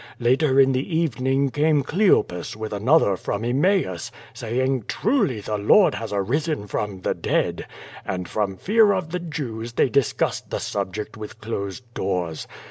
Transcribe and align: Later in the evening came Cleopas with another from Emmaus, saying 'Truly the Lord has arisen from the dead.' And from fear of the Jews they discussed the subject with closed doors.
Later 0.17 0.59
in 0.59 0.71
the 0.71 0.97
evening 0.97 1.51
came 1.51 1.83
Cleopas 1.83 2.55
with 2.55 2.73
another 2.73 3.15
from 3.15 3.45
Emmaus, 3.45 4.09
saying 4.33 4.85
'Truly 4.87 5.41
the 5.41 5.59
Lord 5.59 5.93
has 5.93 6.11
arisen 6.11 6.65
from 6.65 7.01
the 7.01 7.13
dead.' 7.13 7.67
And 8.03 8.27
from 8.27 8.57
fear 8.57 8.93
of 8.93 9.11
the 9.11 9.19
Jews 9.19 9.73
they 9.73 9.89
discussed 9.89 10.49
the 10.49 10.59
subject 10.59 11.17
with 11.17 11.39
closed 11.39 11.83
doors. 11.93 12.47